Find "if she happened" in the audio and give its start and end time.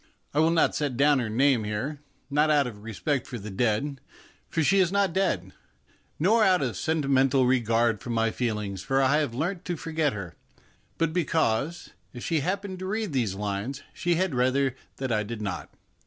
12.13-12.79